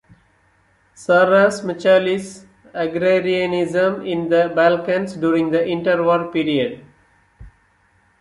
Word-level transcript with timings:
Sarras 0.95 1.63
Michalis, 1.63 2.47
Agrarianism 2.73 4.03
in 4.03 4.29
the 4.29 4.51
Balkans 4.55 5.13
during 5.13 5.51
the 5.51 5.59
Interwar 5.59 6.33
Period. 6.33 6.83